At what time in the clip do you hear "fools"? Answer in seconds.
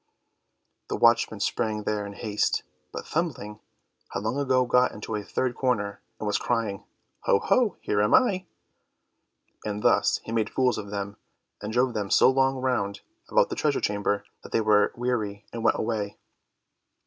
10.49-10.79